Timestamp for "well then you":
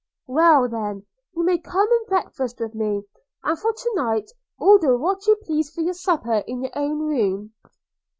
0.25-1.43